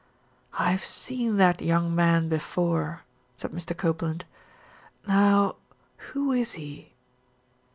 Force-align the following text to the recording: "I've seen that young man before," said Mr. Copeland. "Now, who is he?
"I've 0.57 0.83
seen 0.83 1.37
that 1.37 1.61
young 1.61 1.93
man 1.93 2.27
before," 2.27 3.01
said 3.35 3.51
Mr. 3.51 3.77
Copeland. 3.77 4.25
"Now, 5.07 5.57
who 6.11 6.31
is 6.31 6.53
he? 6.53 6.93